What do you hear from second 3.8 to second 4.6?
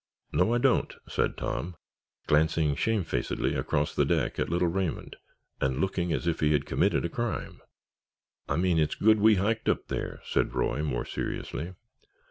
the deck at